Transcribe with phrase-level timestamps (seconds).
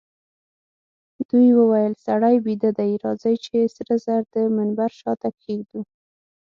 [1.29, 5.81] دوی وویل: سړی بیده دئ، راځئ چي سره زر د منبر شاته کښېږدو.